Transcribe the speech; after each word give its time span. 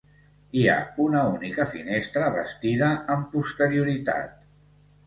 Hi 0.61 0.63
ha 0.69 0.77
una 1.03 1.21
única 1.33 1.67
finestra, 1.75 2.33
bastida 2.39 2.91
amb 3.19 3.31
posterioritat. 3.37 4.35